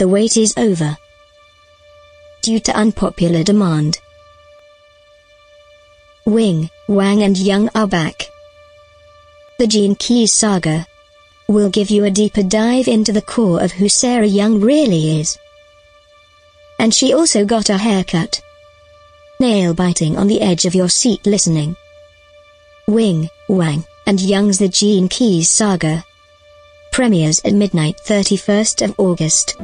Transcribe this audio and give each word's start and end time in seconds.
the 0.00 0.08
wait 0.08 0.38
is 0.38 0.54
over. 0.56 0.96
Due 2.40 2.58
to 2.58 2.74
unpopular 2.74 3.44
demand. 3.44 4.00
Wing, 6.24 6.70
Wang 6.88 7.22
and 7.22 7.36
Young 7.36 7.68
are 7.74 7.86
back. 7.86 8.30
The 9.58 9.66
Gene 9.66 9.94
Keys 9.94 10.32
saga 10.32 10.86
will 11.48 11.68
give 11.68 11.90
you 11.90 12.06
a 12.06 12.10
deeper 12.10 12.42
dive 12.42 12.88
into 12.88 13.12
the 13.12 13.20
core 13.20 13.62
of 13.62 13.72
who 13.72 13.90
Sarah 13.90 14.26
Young 14.26 14.58
really 14.58 15.20
is. 15.20 15.36
And 16.78 16.94
she 16.94 17.12
also 17.12 17.44
got 17.44 17.68
a 17.68 17.76
haircut. 17.76 18.40
Nail 19.38 19.74
biting 19.74 20.16
on 20.16 20.28
the 20.28 20.40
edge 20.40 20.64
of 20.64 20.74
your 20.74 20.88
seat 20.88 21.26
listening. 21.26 21.76
Wing, 22.86 23.28
Wang, 23.50 23.84
and 24.06 24.18
Young's 24.18 24.56
The 24.56 24.68
Gene 24.68 25.10
Keys 25.10 25.50
Saga. 25.50 26.06
Premieres 26.90 27.40
at 27.44 27.54
midnight 27.54 27.96
31st 28.04 28.82
of 28.82 28.94
August. 28.98 29.56